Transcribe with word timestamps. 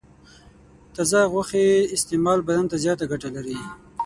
د 0.03 0.03
تازه 0.95 1.21
غوښې 1.31 1.65
استعمال 1.95 2.39
بدن 2.47 2.65
ته 2.71 2.75
زیاته 2.83 3.05
ګټه 3.11 3.29
لري. 3.35 3.57